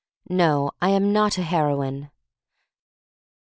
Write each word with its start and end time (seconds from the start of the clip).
No, 0.31 0.71
I 0.81 0.89
am 0.89 1.13
not 1.13 1.37
a 1.37 1.43
heroine. 1.43 2.09